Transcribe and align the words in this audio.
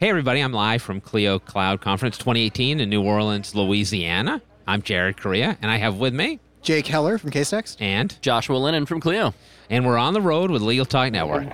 Hey, 0.00 0.08
everybody, 0.08 0.40
I'm 0.40 0.54
live 0.54 0.80
from 0.80 1.02
Clio 1.02 1.38
Cloud 1.38 1.82
Conference 1.82 2.16
2018 2.16 2.80
in 2.80 2.88
New 2.88 3.02
Orleans, 3.02 3.54
Louisiana. 3.54 4.40
I'm 4.66 4.80
Jared 4.80 5.18
Correia, 5.18 5.58
and 5.60 5.70
I 5.70 5.76
have 5.76 5.98
with 5.98 6.14
me, 6.14 6.40
Jake 6.62 6.86
Heller 6.86 7.18
from 7.18 7.30
Casetext. 7.30 7.76
and 7.80 8.16
Joshua 8.22 8.56
Lenon 8.56 8.86
from 8.86 8.98
Clio. 9.00 9.34
and 9.68 9.84
we're 9.84 9.98
on 9.98 10.14
the 10.14 10.22
road 10.22 10.50
with 10.50 10.62
Legal 10.62 10.86
Talk 10.86 11.12
Network. 11.12 11.46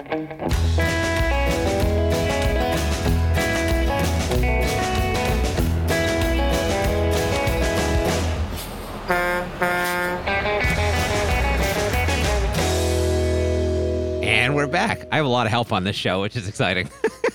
And 14.23 14.55
we're 14.55 14.69
back. 14.69 15.09
I 15.11 15.17
have 15.17 15.27
a 15.27 15.29
lot 15.29 15.47
of 15.47 15.51
help 15.51 15.73
on 15.73 15.83
this 15.83 15.97
show, 15.97 16.21
which 16.21 16.37
is 16.37 16.47
exciting. 16.47 16.89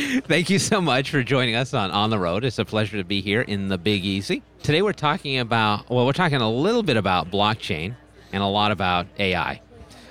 Thank 0.24 0.48
you 0.48 0.58
so 0.58 0.80
much 0.80 1.10
for 1.10 1.22
joining 1.22 1.56
us 1.56 1.74
on 1.74 1.90
On 1.90 2.08
the 2.08 2.18
Road. 2.18 2.44
It's 2.44 2.58
a 2.58 2.64
pleasure 2.64 2.96
to 2.96 3.04
be 3.04 3.20
here 3.20 3.42
in 3.42 3.68
the 3.68 3.76
Big 3.76 4.02
Easy. 4.02 4.42
Today 4.62 4.80
we're 4.80 4.94
talking 4.94 5.38
about, 5.38 5.90
well, 5.90 6.06
we're 6.06 6.12
talking 6.12 6.40
a 6.40 6.50
little 6.50 6.82
bit 6.82 6.96
about 6.96 7.30
blockchain 7.30 7.94
and 8.32 8.42
a 8.42 8.46
lot 8.46 8.72
about 8.72 9.06
AI. 9.18 9.60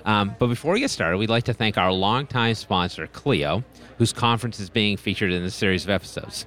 Um, 0.05 0.35
but 0.38 0.48
before 0.48 0.73
we 0.73 0.81
get 0.81 0.91
started, 0.91 1.17
we'd 1.17 1.31
like 1.31 1.45
to 1.45 1.53
thank 1.53 1.77
our 1.77 1.91
longtime 1.91 2.53
sponsor, 2.53 3.07
Clio, 3.07 3.63
whose 3.98 4.13
conference 4.13 4.59
is 4.59 4.70
being 4.70 4.95
featured 4.95 5.31
in 5.31 5.41
this 5.41 5.55
series 5.55 5.85
of 5.85 5.90
episodes. 5.90 6.45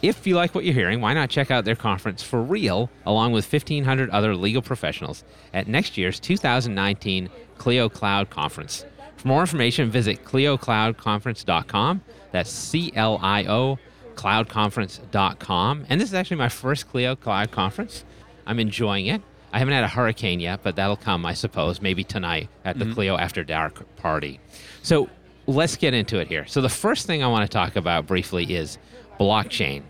If 0.00 0.24
you 0.24 0.36
like 0.36 0.54
what 0.54 0.64
you're 0.64 0.74
hearing, 0.74 1.00
why 1.00 1.12
not 1.12 1.28
check 1.28 1.50
out 1.50 1.64
their 1.64 1.74
conference 1.74 2.22
for 2.22 2.40
real, 2.40 2.88
along 3.04 3.32
with 3.32 3.52
1,500 3.52 4.10
other 4.10 4.36
legal 4.36 4.62
professionals 4.62 5.24
at 5.52 5.66
next 5.66 5.98
year's 5.98 6.20
2019 6.20 7.30
Clio 7.58 7.88
Cloud 7.88 8.30
Conference. 8.30 8.84
For 9.16 9.28
more 9.28 9.40
information, 9.40 9.90
visit 9.90 10.24
cliocloudconference.com. 10.24 12.02
That's 12.32 12.50
C 12.50 12.92
L 12.94 13.18
I 13.22 13.44
O 13.46 13.78
cloudconference.com. 14.14 15.86
And 15.88 16.00
this 16.00 16.08
is 16.08 16.14
actually 16.14 16.38
my 16.38 16.48
first 16.48 16.88
Clio 16.88 17.14
Cloud 17.14 17.50
Conference. 17.50 18.04
I'm 18.46 18.58
enjoying 18.58 19.06
it. 19.06 19.22
I 19.52 19.58
haven't 19.58 19.74
had 19.74 19.84
a 19.84 19.88
hurricane 19.88 20.40
yet, 20.40 20.60
but 20.62 20.76
that'll 20.76 20.96
come, 20.96 21.24
I 21.24 21.34
suppose, 21.34 21.80
maybe 21.80 22.04
tonight 22.04 22.48
at 22.64 22.78
the 22.78 22.92
Clio 22.92 23.16
After 23.16 23.44
Dark 23.44 23.96
party. 23.96 24.40
So 24.82 25.08
let's 25.46 25.76
get 25.76 25.94
into 25.94 26.18
it 26.18 26.28
here. 26.28 26.46
So 26.46 26.60
the 26.60 26.68
first 26.68 27.06
thing 27.06 27.22
I 27.22 27.28
want 27.28 27.50
to 27.50 27.54
talk 27.54 27.76
about 27.76 28.06
briefly 28.06 28.54
is 28.54 28.78
blockchain. 29.18 29.82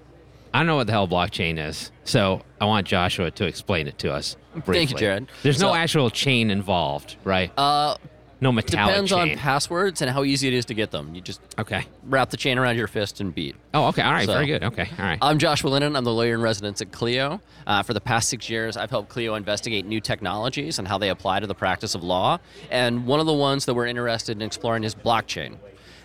I 0.55 0.61
don't 0.61 0.66
know 0.66 0.77
what 0.77 0.86
the 0.86 0.92
hell 0.92 1.08
blockchain 1.08 1.58
is, 1.58 1.90
so 2.05 2.42
I 2.61 2.64
want 2.64 2.86
Joshua 2.86 3.30
to 3.33 3.46
explain 3.46 3.88
it 3.88 3.98
to 3.98 4.12
us 4.12 4.36
briefly. 4.52 4.74
Thank 4.74 4.90
you, 4.92 4.96
Jared. 4.96 5.28
There's 5.42 5.61
no 5.61 5.74
actual 5.74 6.11
chain 6.11 6.50
involved, 6.50 7.16
right? 7.24 7.52
Uh, 7.58 7.96
no 8.41 8.53
metallic 8.53 8.91
It 8.91 8.92
depends 8.92 9.11
chain. 9.11 9.31
on 9.33 9.37
passwords 9.39 10.03
and 10.03 10.11
how 10.11 10.23
easy 10.25 10.48
it 10.48 10.55
is 10.55 10.67
to 10.67 10.75
get 10.75 10.91
them. 10.91 11.15
You 11.15 11.20
just 11.20 11.41
okay. 11.59 11.87
wrap 12.05 12.31
the 12.31 12.37
chain 12.37 12.59
around 12.59 12.77
your 12.77 12.87
fist 12.87 13.20
and 13.20 13.34
beat. 13.34 13.56
Oh, 13.73 13.87
okay. 13.89 14.03
All 14.03 14.12
right. 14.12 14.27
So- 14.27 14.34
Very 14.34 14.47
good. 14.47 14.62
Okay. 14.62 14.89
All 14.98 15.05
right. 15.05 15.19
I'm 15.23 15.39
Joshua 15.39 15.70
Lenon. 15.70 15.97
I'm 15.97 16.05
the 16.05 16.12
lawyer 16.12 16.34
in 16.34 16.42
residence 16.42 16.81
at 16.83 16.92
Clio. 16.92 17.41
Uh, 17.67 17.83
for 17.83 17.95
the 17.95 18.01
past 18.01 18.29
six 18.29 18.51
years, 18.51 18.77
I've 18.77 18.91
helped 18.91 19.09
Clio 19.09 19.34
investigate 19.34 19.87
new 19.87 20.01
technologies 20.01 20.79
and 20.79 20.87
how 20.87 20.98
they 20.98 21.09
apply 21.09 21.41
to 21.41 21.47
the 21.47 21.55
practice 21.55 21.95
of 21.95 22.05
law. 22.05 22.39
And 22.70 23.07
one 23.07 23.20
of 23.20 23.27
the 23.27 23.33
ones 23.33 23.64
that 23.64 23.75
we're 23.75 23.87
interested 23.87 24.37
in 24.37 24.42
exploring 24.42 24.84
is 24.84 24.95
blockchain. 24.95 25.57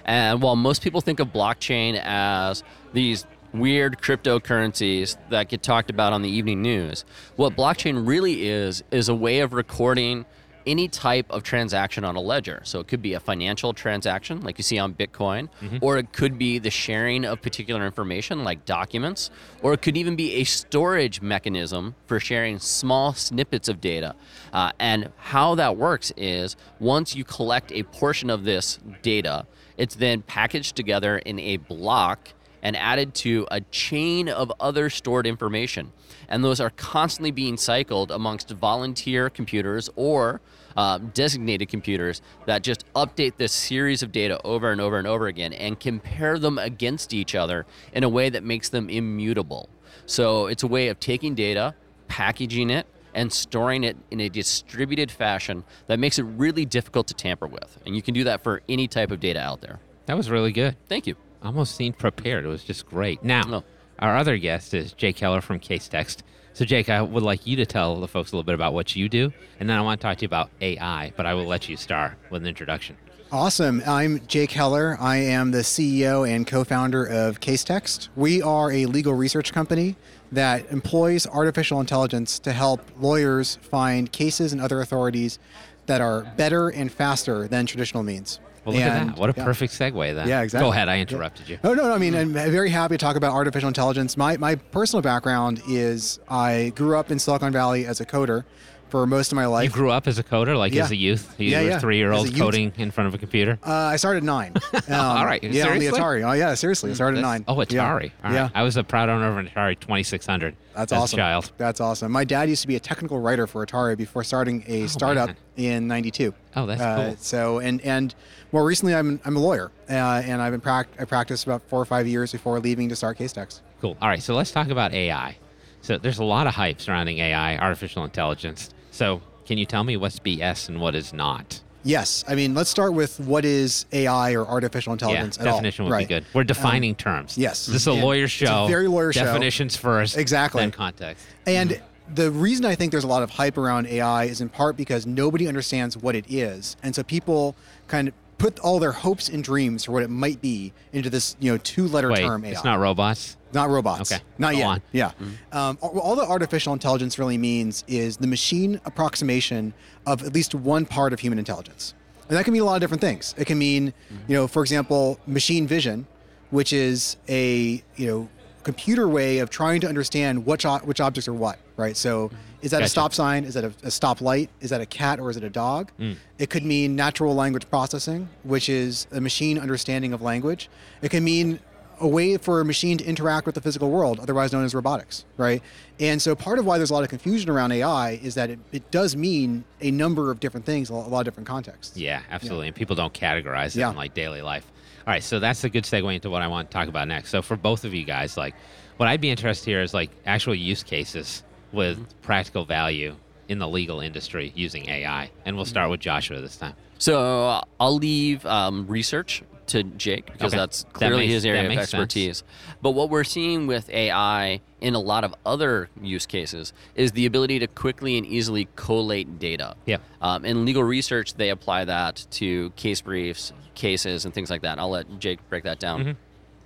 And 0.06 0.42
while 0.42 0.56
most 0.56 0.82
people 0.82 1.02
think 1.02 1.20
of 1.20 1.28
blockchain 1.34 2.00
as 2.04 2.64
these 2.94 3.26
weird 3.54 4.00
cryptocurrencies 4.02 5.18
that 5.30 5.50
get 5.50 5.62
talked 5.62 5.90
about 5.90 6.14
on 6.14 6.22
the 6.22 6.30
evening 6.30 6.62
news, 6.62 7.06
what 7.36 7.56
blockchain 7.56 8.08
really 8.08 8.48
is 8.48 8.84
is 8.92 9.10
a 9.10 9.16
way 9.16 9.40
of 9.42 9.54
recording 9.54 10.26
any 10.66 10.88
type 10.88 11.26
of 11.30 11.44
transaction 11.44 12.04
on 12.04 12.16
a 12.16 12.22
ledger. 12.22 12.62
So 12.64 12.80
it 12.80 12.88
could 12.88 13.02
be 13.02 13.14
a 13.14 13.20
financial 13.20 13.74
transaction 13.74 14.42
like 14.42 14.58
you 14.58 14.64
see 14.64 14.78
on 14.78 14.94
Bitcoin, 14.94 15.50
or 15.82 15.98
it 15.98 16.14
could 16.14 16.38
be 16.38 16.60
the 16.60 16.70
sharing 16.70 17.26
of 17.26 17.42
particular 17.42 17.86
information 17.86 18.44
like 18.44 18.66
documents, 18.66 19.30
or 19.62 19.74
it 19.74 19.82
could 19.82 19.98
even 19.98 20.16
be 20.16 20.36
a 20.36 20.44
storage 20.44 21.22
mechanism 21.22 21.96
for 22.08 22.20
sharing 22.20 22.60
small 22.60 23.14
snippets 23.14 23.68
of 23.68 23.82
data. 23.82 24.16
Uh, 24.54 24.72
and 24.80 25.12
how 25.18 25.56
that 25.56 25.78
works 25.78 26.12
is 26.18 26.56
once 26.80 27.16
you 27.16 27.24
collect 27.24 27.72
a 27.72 27.84
portion 27.84 28.30
of 28.30 28.44
this 28.44 28.80
data, 29.02 29.46
it's 29.78 29.96
then 29.96 30.22
packaged 30.22 30.76
together 30.76 31.18
in 31.20 31.40
a 31.40 31.58
block 31.58 32.30
and 32.62 32.76
added 32.76 33.14
to 33.16 33.48
a 33.52 33.62
chain 33.62 34.30
of 34.30 34.52
other 34.60 34.90
stored 34.90 35.26
information. 35.28 35.92
And 36.28 36.44
those 36.44 36.60
are 36.60 36.70
constantly 36.72 37.32
being 37.32 37.58
cycled 37.58 38.12
amongst 38.12 38.50
volunteer 38.52 39.30
computers 39.30 39.90
or 39.96 40.42
uh, 40.78 41.00
designated 41.14 41.70
computers 41.70 42.22
that 42.46 42.64
just 42.64 42.86
update 42.94 43.38
this 43.38 43.52
series 43.52 44.04
of 44.04 44.12
data 44.12 44.40
over 44.44 44.72
and 44.72 44.80
over 44.80 44.98
and 44.98 45.08
over 45.08 45.28
again 45.28 45.54
and 45.54 45.80
compare 45.80 46.40
them 46.40 46.58
against 46.58 47.14
each 47.14 47.36
other 47.36 47.66
in 47.94 48.04
a 48.04 48.10
way 48.10 48.30
that 48.30 48.44
makes 48.44 48.70
them 48.70 48.90
immutable. 48.90 49.70
So 50.06 50.48
it's 50.48 50.64
a 50.64 50.68
way 50.68 50.88
of 50.88 51.00
taking 51.00 51.36
data, 51.36 51.76
packaging 52.08 52.70
it, 52.70 52.88
and 53.14 53.32
storing 53.32 53.84
it 53.84 53.98
in 54.10 54.22
a 54.22 54.30
distributed 54.30 55.12
fashion 55.12 55.64
that 55.88 56.00
makes 56.00 56.18
it 56.18 56.24
really 56.24 56.66
difficult 56.66 57.08
to 57.08 57.14
tamper 57.14 57.48
with. 57.48 57.78
And 57.86 57.96
you 57.96 58.02
can 58.02 58.14
do 58.14 58.24
that 58.24 58.42
for 58.44 58.62
any 58.70 58.88
type 58.88 59.12
of 59.12 59.20
data 59.20 59.40
out 59.40 59.62
there. 59.62 59.80
that 60.06 60.16
was 60.16 60.30
really 60.30 60.52
good. 60.52 60.78
Thank 60.88 61.08
you. 61.08 61.16
Almost 61.44 61.76
seemed 61.76 61.98
prepared. 61.98 62.46
It 62.46 62.50
was 62.50 62.64
just 62.64 62.86
great. 62.86 63.24
Now, 63.24 63.42
Oh. 63.52 63.64
our 64.00 64.16
other 64.18 64.38
guest 64.38 64.74
is 64.74 64.94
Jake 64.94 65.18
Heller 65.20 65.42
from 65.42 65.60
Casetext. 65.60 66.18
So, 66.54 66.66
Jake, 66.66 66.90
I 66.90 67.02
would 67.02 67.24
like 67.24 67.48
you 67.48 67.56
to 67.56 67.66
tell 67.66 68.00
the 68.00 68.08
folks 68.08 68.32
a 68.32 68.36
little 68.36 68.44
bit 68.44 68.56
about 68.56 68.74
what 68.74 68.96
you 68.96 69.08
do, 69.10 69.32
and 69.60 69.70
then 69.70 69.78
I 69.78 69.82
want 69.82 70.02
to 70.02 70.08
talk 70.08 70.18
to 70.18 70.22
you 70.24 70.28
about 70.28 70.50
AI, 70.62 71.14
but 71.16 71.26
I 71.26 71.34
will 71.34 71.46
let 71.46 71.70
you 71.70 71.78
start 71.78 72.14
with 72.30 72.42
an 72.44 72.48
introduction. 72.48 72.98
Awesome. 73.32 73.82
I'm 73.88 74.20
Jake 74.28 74.52
Heller. 74.52 74.98
I 75.00 75.16
am 75.18 75.52
the 75.52 75.64
CEO 75.64 76.24
and 76.30 76.46
co 76.46 76.66
founder 76.66 77.06
of 77.06 77.40
Casetext. 77.40 78.10
We 78.18 78.42
are 78.42 78.70
a 78.72 78.86
legal 78.86 79.14
research 79.14 79.54
company 79.54 79.96
that 80.34 80.70
employs 80.72 81.26
artificial 81.26 81.80
intelligence 81.80 82.38
to 82.40 82.52
help 82.52 82.82
lawyers 83.00 83.58
find 83.62 84.12
cases 84.12 84.52
and 84.52 84.62
other 84.62 84.82
authorities 84.82 85.40
that 85.86 86.02
are 86.02 86.26
better 86.36 86.68
and 86.70 86.92
faster 86.92 87.48
than 87.48 87.66
traditional 87.66 88.04
means. 88.04 88.40
Well, 88.66 88.76
look 88.76 88.84
And- 88.84 89.10
at 89.10 89.16
that. 89.16 89.18
What 89.20 89.30
a 89.30 89.34
yeah. 89.36 89.44
perfect 89.44 89.74
segue 89.74 90.14
then. 90.16 90.28
Yeah, 90.28 90.42
exactly. 90.42 90.68
Go 90.68 90.72
ahead. 90.72 90.88
I 90.88 91.00
interrupted 91.00 91.50
you. 91.50 91.58
Oh 91.64 91.74
no, 91.74 91.88
no. 91.88 91.94
I 91.94 91.98
mean, 91.98 92.16
I'm 92.16 92.32
very 92.34 92.70
happy 92.70 92.94
to 92.96 92.98
talk 92.98 93.16
about 93.16 93.34
artificial 93.34 93.68
intelligence. 93.68 94.16
My 94.18 94.38
my 94.38 94.56
personal 94.56 95.02
background 95.02 95.62
is 95.68 96.20
I 96.30 96.72
grew 96.76 96.96
up 96.98 97.10
in 97.12 97.18
Silicon 97.20 97.52
Valley 97.52 97.86
as 97.86 98.00
a 98.00 98.06
coder 98.06 98.44
for 98.92 99.08
most 99.08 99.32
of 99.32 99.38
my 99.38 99.46
life. 99.46 99.64
You 99.64 99.70
grew 99.72 99.90
up 99.90 100.06
as 100.08 100.20
a 100.20 100.24
coder, 100.24 100.56
like 100.58 100.74
Yeah. 100.74 100.84
as 100.84 100.92
a 100.92 100.96
youth. 100.96 101.34
You 101.40 101.50
Yeah, 101.50 101.62
were 101.62 101.68
yeah. 101.70 101.80
three 101.80 101.98
year 101.98 102.12
old 102.12 102.36
coding 102.36 102.74
in 102.78 102.92
front 102.92 103.08
of 103.08 103.14
a 103.14 103.18
computer. 103.18 103.58
uh, 103.66 103.72
I 103.72 103.96
started 103.96 104.18
at 104.18 104.24
nine. 104.24 104.54
Um, 104.92 104.94
All 105.00 105.26
right. 105.26 105.42
Yeah, 105.42 105.70
on 105.70 105.80
the 105.80 105.88
Atari. 105.88 106.28
Oh 106.28 106.34
yeah, 106.34 106.54
seriously. 106.54 106.92
I 106.92 106.94
started 106.94 107.20
at 107.20 107.22
nine. 107.22 107.46
Oh, 107.48 107.56
Atari. 107.56 107.72
Yeah. 107.74 107.88
All 107.90 107.94
right. 107.96 108.12
yeah. 108.34 108.50
I 108.54 108.64
was 108.64 108.76
a 108.78 108.84
proud 108.84 109.08
owner 109.10 109.30
of 109.30 109.38
an 109.38 109.48
Atari 109.48 109.80
2600 109.80 110.56
That's 110.76 110.92
as 110.92 110.98
awesome. 111.00 111.20
a 111.20 111.22
child. 111.22 111.52
That's 111.58 111.80
awesome. 111.80 112.12
My 112.12 112.26
dad 112.26 112.50
used 112.50 112.62
to 112.64 112.68
be 112.68 112.76
a 112.76 112.80
technical 112.80 113.20
writer 113.22 113.48
for 113.48 113.66
Atari 113.66 113.96
before 113.98 114.24
starting 114.26 114.64
a 114.68 114.88
startup 114.88 115.28
man. 115.30 115.36
in 115.56 115.88
'92. 115.88 116.34
Oh, 116.58 116.66
that's 116.66 116.82
uh, 116.82 116.96
cool. 117.08 117.16
So 117.20 117.60
and 117.60 117.80
and 117.82 118.14
more 118.52 118.66
recently, 118.66 118.94
I'm 118.94 119.20
I'm 119.24 119.38
a 119.38 119.40
lawyer, 119.40 119.72
uh, 119.90 119.94
and 119.94 120.42
I've 120.42 120.52
been 120.52 120.60
prac- 120.62 120.90
I 121.00 121.06
practiced 121.06 121.46
about 121.46 121.62
four 121.70 121.80
or 121.82 121.86
five 121.86 122.06
years 122.08 122.34
before 122.34 122.60
leaving 122.60 122.90
to 122.90 122.96
start 122.98 123.18
Casetext. 123.18 123.62
Cool. 123.80 123.96
All 124.02 124.10
right, 124.10 124.22
so 124.22 124.34
let's 124.36 124.52
talk 124.52 124.68
about 124.70 124.92
AI. 124.94 125.38
So 125.84 125.98
there's 125.98 126.20
a 126.20 126.24
lot 126.24 126.46
of 126.48 126.54
hype 126.54 126.80
surrounding 126.82 127.18
AI, 127.20 127.58
artificial 127.58 128.04
intelligence. 128.04 128.70
So 129.02 129.20
can 129.48 129.58
you 129.58 129.66
tell 129.66 129.84
me 129.84 129.98
what's 129.98 130.20
BS 130.20 130.70
and 130.70 130.80
what 130.80 130.94
is 130.94 131.12
not? 131.12 131.60
Yes, 131.84 132.24
I 132.28 132.36
mean 132.36 132.54
let's 132.54 132.70
start 132.70 132.94
with 132.94 133.20
what 133.22 133.44
is 133.46 133.88
AI 133.92 134.36
or 134.36 134.46
artificial 134.48 134.94
intelligence 134.94 135.38
yeah, 135.38 135.42
at 135.42 135.48
all. 135.48 135.54
definition 135.56 135.86
would 135.86 135.92
Right. 135.92 136.08
be 136.08 136.14
good. 136.14 136.26
We're 136.36 136.44
defining 136.44 136.94
terms. 136.94 137.36
yes. 137.36 137.66
This 137.66 137.78
is 137.78 137.88
a 137.88 137.94
lawyer 137.94 138.26
it's 138.26 138.34
a 138.40 138.46
show. 138.46 138.68
very 138.68 138.88
lawyer 138.88 139.12
show. 139.12 139.24
Definitions 139.26 139.76
first. 139.76 140.16
Exactly. 140.20 140.62
Then 140.62 140.70
context. 140.70 141.26
And 141.48 141.72
Mm-hmm. 141.72 142.14
the 142.14 142.30
reason 142.30 142.64
I 142.64 142.76
think 142.76 142.92
there's 142.92 143.04
a 143.04 143.08
lot 143.08 143.24
of 143.24 143.32
hype 143.32 143.58
around 143.58 143.88
AI 143.88 144.26
is 144.26 144.40
in 144.40 144.50
part 144.50 144.78
because 144.78 145.08
nobody 145.08 145.48
understands 145.48 145.98
what 145.98 146.16
it 146.16 146.26
is. 146.30 146.76
And 146.84 146.94
so 146.94 147.02
people 147.02 147.56
kind 147.88 148.08
of 148.08 148.14
put 148.42 148.60
all 148.60 148.80
their 148.80 148.92
hopes 148.92 149.30
and 149.30 149.44
dreams 149.44 149.86
for 149.86 149.92
what 149.92 150.02
it 150.04 150.10
might 150.10 150.42
be 150.42 150.74
into 150.94 151.10
this, 151.10 151.36
you 151.40 151.52
know, 151.52 151.58
two-letter 151.60 152.10
Wait, 152.12 152.22
term 152.22 152.44
AI. 152.44 152.52
it's 152.52 152.64
not 152.64 152.80
robots. 152.80 153.38
Not 153.54 153.70
robots. 153.70 154.12
Okay, 154.12 154.22
Not 154.38 154.54
go 154.54 154.58
yet. 154.60 154.66
on. 154.68 154.80
Mm-hmm. 154.80 154.98
Yeah. 154.98 155.12
Um, 155.52 155.78
all, 155.82 156.00
all 156.00 156.16
the 156.16 156.24
artificial 156.26 156.74
intelligence 156.74 157.20
really 157.20 157.38
means 157.38 157.84
is 157.88 158.18
the 158.18 158.28
machine 158.28 158.80
approximation 158.86 159.74
of 160.08 160.24
at 160.24 160.34
least 160.34 160.56
one 160.56 160.86
part 160.86 161.14
of 161.14 161.20
human 161.20 161.38
intelligence. 161.38 161.94
And 162.30 162.38
that 162.38 162.46
can 162.46 162.54
mean 162.54 162.62
a 162.62 162.66
lot 162.66 162.76
of 162.76 162.82
different 162.82 163.02
things. 163.02 163.36
It 163.38 163.46
can 163.46 163.58
mean, 163.60 163.94
Mm-hmm. 164.12 164.32
you 164.32 164.38
know, 164.38 164.48
for 164.48 164.62
example, 164.64 165.20
machine 165.28 165.68
vision, 165.68 166.08
which 166.50 166.72
is 166.74 167.18
a, 167.30 167.84
you 167.98 168.08
know, 168.08 168.30
computer 168.62 169.08
way 169.08 169.40
of 169.40 169.50
trying 169.50 169.82
to 169.82 169.88
understand 169.88 170.46
which, 170.46 170.66
o- 170.66 170.80
which 170.80 171.02
objects 171.02 171.28
are 171.28 171.34
what, 171.34 171.60
right? 171.78 171.96
So 171.98 172.32
is 172.62 172.72
that 172.72 172.78
Gotcha. 172.78 172.86
a 172.86 172.90
stop 172.90 173.14
sign? 173.14 173.44
Is 173.44 173.54
that 173.56 173.64
a, 173.64 173.74
a 173.84 173.92
stop 173.92 174.22
light? 174.22 174.50
Is 174.62 174.70
that 174.70 174.82
a 174.82 174.86
cat 174.86 175.20
or 175.20 175.30
is 175.30 175.38
it 175.38 175.44
a 175.44 175.50
dog? 175.50 175.92
Mm. 176.00 176.16
It 176.40 176.50
could 176.50 176.64
mean 176.64 176.96
natural 176.96 177.34
language 177.36 177.70
processing, 177.70 178.30
which 178.44 178.70
is 178.70 179.08
a 179.12 179.20
machine 179.22 179.58
understanding 179.60 180.14
of 180.14 180.22
language. 180.22 180.70
It 181.02 181.10
can 181.10 181.24
mean 181.24 181.60
a 182.00 182.08
way 182.08 182.36
for 182.38 182.62
a 182.62 182.66
machine 182.66 182.98
to 182.98 183.06
interact 183.06 183.46
with 183.46 183.54
the 183.54 183.62
physical 183.62 183.92
world, 183.92 184.20
otherwise 184.20 184.52
known 184.52 184.66
as 184.66 184.74
robotics, 184.74 185.24
right? 185.38 185.62
And 186.00 186.20
so 186.20 186.36
part 186.36 186.58
of 186.58 186.66
why 186.66 186.78
there's 186.80 186.90
a 186.90 186.94
lot 186.96 187.04
of 187.04 187.10
confusion 187.10 187.48
around 187.52 187.72
AI 187.72 188.14
is 188.24 188.34
that 188.36 188.50
it, 188.50 188.58
it 188.72 188.90
does 188.90 189.16
mean 189.16 189.64
a 189.82 189.92
number 189.92 190.32
of 190.32 190.40
different 190.40 190.66
things, 190.66 190.90
a 190.90 190.96
lot, 190.96 191.20
of 191.20 191.26
different 191.26 191.48
contexts. 191.48 191.96
Yeah, 191.96 192.22
absolutely. 192.32 192.68
And 192.68 192.76
people 192.76 192.96
don't 192.96 193.14
categorize 193.14 193.76
it 193.76 193.82
Yeah. 193.82 193.92
in 193.92 193.96
like 193.96 194.16
daily 194.16 194.42
life. 194.42 194.66
All 195.08 195.14
right, 195.14 195.24
so 195.24 195.40
that's 195.40 195.64
a 195.64 195.70
good 195.70 195.84
segue 195.84 196.14
into 196.14 196.30
what 196.30 196.42
I 196.42 196.48
want 196.48 196.70
to 196.70 196.74
talk 196.74 196.88
about 196.88 197.08
next. 197.08 197.30
So 197.30 197.42
for 197.42 197.56
both 197.58 197.86
of 197.86 197.94
you 197.94 198.04
guys, 198.06 198.38
like, 198.38 198.54
what 198.98 199.10
I'd 199.10 199.22
be 199.22 199.30
interested 199.32 199.66
here 199.66 199.82
is 199.82 199.94
like 199.94 200.12
actual 200.26 200.54
use 200.56 200.84
cases 200.84 201.44
with 201.72 201.98
Mm-hmm. 201.98 202.22
practical 202.22 202.66
value 202.66 203.16
in 203.48 203.58
the 203.60 203.68
legal 203.68 204.00
industry 204.02 204.52
using 204.56 204.88
AI, 204.90 205.30
and 205.46 205.56
we'll 205.56 205.66
Mm-hmm. 205.66 205.70
start 205.70 205.90
with 205.90 206.00
Joshua 206.02 206.40
this 206.42 206.58
time. 206.58 206.76
So 207.00 207.62
I'll 207.80 207.96
leave 207.96 208.46
um, 208.46 208.86
research 208.88 209.42
to 209.72 209.84
Jake 209.84 210.26
because 210.28 210.54
Okay. 210.54 210.58
that's 210.60 210.84
That 210.84 210.94
clearly 210.94 211.18
makes- 211.24 211.34
his 211.34 211.46
area 211.46 211.62
of 211.64 211.68
makes 211.70 211.82
sense. 211.82 211.94
expertise. 211.94 212.44
But 212.82 212.92
what 212.92 213.10
we're 213.10 213.24
seeing 213.24 213.68
with 213.68 213.90
AI 213.90 214.62
in 214.82 214.96
a 214.96 215.00
lot 215.00 215.24
of 215.24 215.34
other 215.46 215.90
use 216.02 216.26
cases 216.26 216.74
is 216.96 217.12
the 217.14 217.26
ability 217.26 217.60
to 217.60 217.68
quickly 217.68 218.18
and 218.18 218.26
easily 218.26 218.68
collate 218.76 219.40
data. 219.40 219.76
Yep. 219.86 220.02
Um, 220.22 220.46
in 220.46 220.66
legal 220.66 220.84
research, 220.84 221.36
they 221.36 221.50
apply 221.50 221.86
that 221.86 222.26
to 222.32 222.72
case 222.76 223.02
briefs, 223.02 223.54
cases, 223.76 224.26
and 224.26 224.34
things 224.34 224.50
like 224.50 224.62
that. 224.62 224.78
I'll 224.80 224.90
let 224.90 225.20
Jake 225.20 225.40
break 225.50 225.64
that 225.64 225.80
down. 225.80 226.02
Mm-hmm. 226.02 226.12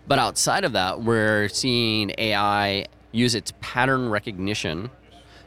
But 0.08 0.20
outside 0.20 0.64
of 0.64 0.74
that, 0.74 1.02
we're 1.02 1.48
seeing 1.50 2.14
AI 2.18 2.86
use 3.12 3.36
its 3.36 3.54
pattern 3.62 4.10
recognition 4.10 4.90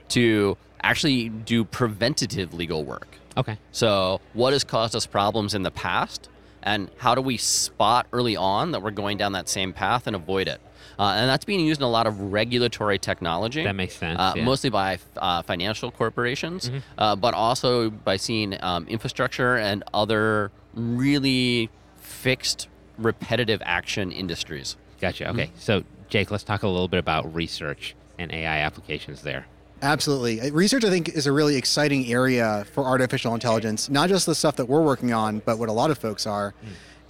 to 0.09 0.57
actually 0.83 1.29
do 1.29 1.65
preventative 1.65 2.55
legal 2.55 2.85
work. 2.85 3.19
Okay. 3.37 3.57
So, 3.73 4.21
what 4.33 4.53
has 4.53 4.65
caused 4.65 4.97
us 4.97 5.07
problems 5.07 5.55
in 5.55 5.63
the 5.63 5.71
past, 5.71 6.29
and 6.63 6.91
how 6.99 7.15
do 7.15 7.21
we 7.23 7.37
spot 7.37 8.07
early 8.13 8.37
on 8.37 8.73
that 8.73 8.83
we're 8.83 8.91
going 8.91 9.17
down 9.19 9.33
that 9.33 9.49
same 9.49 9.73
path 9.73 10.07
and 10.07 10.15
avoid 10.17 10.49
it? 10.49 10.61
Uh, 10.99 11.15
and 11.17 11.29
that's 11.31 11.45
being 11.45 11.61
used 11.61 11.81
in 11.81 11.85
a 11.85 11.89
lot 11.91 12.07
of 12.09 12.21
regulatory 12.33 12.99
technology. 12.99 13.63
That 13.63 13.77
makes 13.77 13.95
sense, 13.95 14.19
Uh, 14.19 14.33
yeah. 14.37 14.45
Mostly 14.45 14.69
by 14.71 14.99
uh, 15.17 15.43
financial 15.43 15.93
corporations, 15.93 16.69
Mm-hmm. 16.69 16.79
uh, 16.99 17.15
but 17.17 17.35
also 17.35 17.89
by 17.91 18.17
seeing 18.17 18.57
um, 18.63 18.87
infrastructure 18.89 19.57
and 19.57 19.85
other 19.95 20.51
really 20.75 21.71
fixed, 22.01 22.67
repetitive 22.99 23.63
action 23.65 24.11
industries. 24.11 24.77
Gotcha. 25.01 25.25
Mm-hmm. 25.27 25.39
Okay. 25.41 25.51
So, 25.59 25.85
Jake, 26.09 26.31
let's 26.33 26.43
talk 26.43 26.63
a 26.65 26.69
little 26.69 26.89
bit 26.89 26.99
about 26.99 27.33
research 27.33 27.95
and 28.19 28.33
AI 28.33 28.59
applications 28.59 29.23
there. 29.23 29.47
Absolutely. 29.83 30.41
Uh, 30.41 30.51
Research, 30.53 30.85
I 30.85 30.91
think, 30.91 31.11
is 31.11 31.27
a 31.27 31.33
really 31.33 31.57
exciting 31.57 32.11
area 32.13 32.67
for 32.73 32.85
artificial 32.85 33.35
intelligence, 33.35 33.89
not 33.89 34.09
just 34.09 34.27
the 34.27 34.35
stuff 34.35 34.57
that 34.57 34.67
we're 34.67 34.83
working 34.83 35.13
on, 35.13 35.41
but 35.41 35.59
what 35.59 35.69
a 35.69 35.73
lot 35.73 35.91
of 35.91 35.99
folks 35.99 36.27
are. 36.27 36.55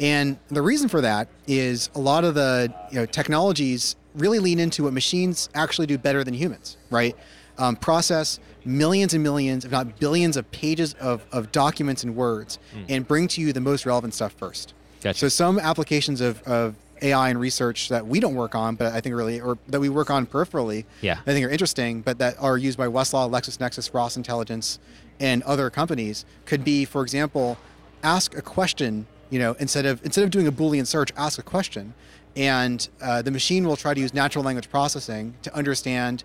And 0.01 0.39
the 0.49 0.63
reason 0.63 0.89
for 0.89 1.01
that 1.01 1.29
is 1.47 1.91
a 1.95 1.99
lot 1.99 2.25
of 2.25 2.35
the 2.35 2.73
you 2.91 3.01
know, 3.01 3.07
technologies 3.07 3.97
really 4.15 4.39
lean 4.39 4.59
into 4.59 4.85
what 4.85 4.93
machines 4.93 5.49
actually 5.55 5.87
do 5.87 5.99
better 5.99 6.23
than 6.23 6.35
humans, 6.35 6.77
right? 6.91 7.17
Um, 7.59 7.75
process 7.75 8.39
millions 8.65 9.15
and 9.15 9.23
millions, 9.23 9.65
if 9.65 9.73
not 9.73 9.99
billions, 9.99 10.37
of 10.37 10.49
pages 10.53 10.95
of, 10.95 11.25
of 11.33 11.51
documents 11.51 12.05
and 12.05 12.15
words 12.15 12.59
and 12.89 13.07
bring 13.09 13.27
to 13.29 13.41
you 13.41 13.53
the 13.53 13.61
most 13.61 13.87
relevant 13.87 14.15
stuff 14.15 14.33
first. 14.35 14.75
Gotcha. 15.01 15.19
So 15.19 15.29
some 15.29 15.59
applications 15.59 16.21
of, 16.21 16.43
of 16.43 16.75
AI 17.03 17.31
and 17.31 17.41
research 17.41 17.89
that 17.89 18.07
we 18.07 18.21
don't 18.21 18.35
work 18.35 18.55
on, 18.55 18.75
but 18.75 18.93
I 18.93 19.01
think 19.01 19.15
really, 19.15 19.41
or 19.41 19.59
that 19.69 19.81
we 19.81 19.89
work 19.89 20.11
on 20.11 20.27
peripherally, 20.27 20.85
Yeah. 21.01 21.19
I 21.27 21.33
think 21.33 21.47
are 21.47 21.51
interesting, 21.51 22.01
but 22.03 22.19
that 22.19 22.37
are 22.41 22.57
used 22.59 22.79
by 22.79 22.87
Westlaw, 22.87 23.31
LexisNexis, 23.31 23.93
Ross 23.95 24.17
Intelligence, 24.17 24.79
and 25.21 25.43
other 25.45 25.71
companies 25.71 26.25
could 26.47 26.65
be, 26.65 26.85
for 26.85 27.03
example, 27.03 27.57
ask 28.03 28.37
a 28.37 28.43
question. 28.43 29.07
You 29.31 29.39
know, 29.39 29.55
instead 29.59 29.85
of 29.85 30.03
instead 30.05 30.25
of 30.25 30.31
doing 30.31 30.47
a 30.47 30.53
Boolean 30.53 30.87
search, 30.87 31.11
ask 31.17 31.39
a 31.39 31.43
question, 31.43 31.93
and 32.37 32.89
uh, 33.03 33.21
the 33.21 33.31
machine 33.31 33.67
will 33.67 33.77
try 33.77 33.93
to 33.93 34.01
use 34.01 34.15
natural 34.15 34.43
language 34.45 34.71
processing 34.71 35.35
to 35.43 35.55
understand 35.55 36.25